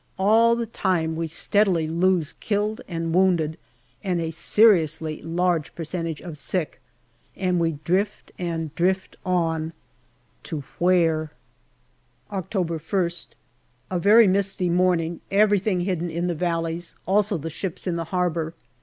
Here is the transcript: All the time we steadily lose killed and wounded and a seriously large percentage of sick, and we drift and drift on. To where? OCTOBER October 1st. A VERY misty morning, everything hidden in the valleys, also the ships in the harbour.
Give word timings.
All 0.17 0.55
the 0.55 0.65
time 0.65 1.15
we 1.15 1.27
steadily 1.27 1.87
lose 1.87 2.33
killed 2.33 2.81
and 2.87 3.13
wounded 3.13 3.59
and 4.03 4.19
a 4.19 4.31
seriously 4.31 5.21
large 5.21 5.75
percentage 5.75 6.21
of 6.23 6.39
sick, 6.39 6.81
and 7.35 7.59
we 7.59 7.73
drift 7.83 8.31
and 8.39 8.73
drift 8.73 9.15
on. 9.23 9.73
To 10.41 10.63
where? 10.79 11.33
OCTOBER 12.31 12.35
October 12.79 12.79
1st. 12.79 13.27
A 13.91 13.99
VERY 13.99 14.25
misty 14.27 14.71
morning, 14.71 15.21
everything 15.29 15.81
hidden 15.81 16.09
in 16.09 16.25
the 16.25 16.33
valleys, 16.33 16.95
also 17.05 17.37
the 17.37 17.51
ships 17.51 17.85
in 17.85 17.95
the 17.95 18.05
harbour. 18.05 18.55